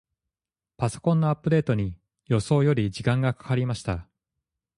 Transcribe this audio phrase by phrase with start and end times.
[0.77, 1.95] パソコンのアップデートに、
[2.25, 4.07] 予想より時間がかかりました。